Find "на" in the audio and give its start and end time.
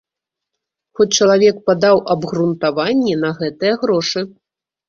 3.25-3.29